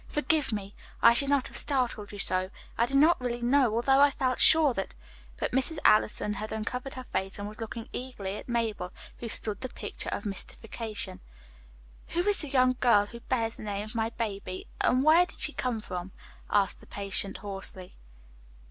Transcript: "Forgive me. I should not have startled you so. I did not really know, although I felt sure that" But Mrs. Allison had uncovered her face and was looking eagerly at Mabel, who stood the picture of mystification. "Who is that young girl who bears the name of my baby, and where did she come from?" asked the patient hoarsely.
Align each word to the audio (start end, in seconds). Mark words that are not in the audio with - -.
"Forgive 0.07 0.51
me. 0.51 0.73
I 1.03 1.13
should 1.13 1.29
not 1.29 1.47
have 1.49 1.55
startled 1.57 2.11
you 2.11 2.17
so. 2.17 2.49
I 2.75 2.87
did 2.87 2.97
not 2.97 3.21
really 3.21 3.43
know, 3.43 3.75
although 3.75 3.99
I 4.01 4.09
felt 4.09 4.39
sure 4.39 4.73
that" 4.73 4.95
But 5.39 5.51
Mrs. 5.51 5.77
Allison 5.85 6.33
had 6.33 6.51
uncovered 6.51 6.95
her 6.95 7.03
face 7.03 7.37
and 7.37 7.47
was 7.47 7.61
looking 7.61 7.87
eagerly 7.93 8.35
at 8.37 8.49
Mabel, 8.49 8.91
who 9.19 9.29
stood 9.29 9.61
the 9.61 9.69
picture 9.69 10.09
of 10.09 10.25
mystification. 10.25 11.19
"Who 12.07 12.21
is 12.27 12.41
that 12.41 12.51
young 12.51 12.77
girl 12.79 13.05
who 13.05 13.19
bears 13.19 13.57
the 13.57 13.63
name 13.63 13.83
of 13.85 13.93
my 13.93 14.09
baby, 14.09 14.65
and 14.81 15.03
where 15.03 15.27
did 15.27 15.37
she 15.39 15.53
come 15.53 15.79
from?" 15.79 16.13
asked 16.49 16.79
the 16.79 16.87
patient 16.87 17.37
hoarsely. 17.37 17.95